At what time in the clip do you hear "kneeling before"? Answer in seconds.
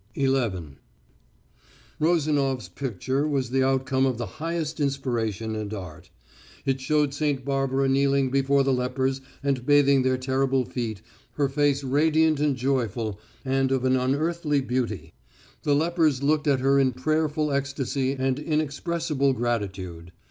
7.87-8.63